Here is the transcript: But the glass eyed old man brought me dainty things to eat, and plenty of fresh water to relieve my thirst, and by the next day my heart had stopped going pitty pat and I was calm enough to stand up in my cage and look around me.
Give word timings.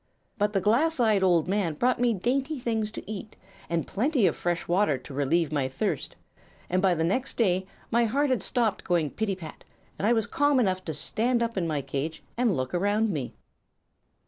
But 0.39 0.53
the 0.53 0.61
glass 0.61 0.99
eyed 0.99 1.21
old 1.21 1.47
man 1.47 1.75
brought 1.75 1.99
me 2.01 2.11
dainty 2.15 2.57
things 2.57 2.91
to 2.93 3.07
eat, 3.07 3.35
and 3.69 3.85
plenty 3.85 4.25
of 4.25 4.35
fresh 4.35 4.67
water 4.67 4.97
to 4.97 5.13
relieve 5.13 5.51
my 5.51 5.67
thirst, 5.67 6.15
and 6.71 6.81
by 6.81 6.95
the 6.95 7.03
next 7.03 7.37
day 7.37 7.67
my 7.91 8.05
heart 8.05 8.31
had 8.31 8.41
stopped 8.41 8.83
going 8.83 9.11
pitty 9.11 9.35
pat 9.35 9.63
and 9.99 10.07
I 10.07 10.13
was 10.13 10.25
calm 10.25 10.59
enough 10.59 10.83
to 10.85 10.95
stand 10.95 11.43
up 11.43 11.55
in 11.55 11.67
my 11.67 11.83
cage 11.83 12.23
and 12.35 12.57
look 12.57 12.73
around 12.73 13.11
me. 13.11 13.35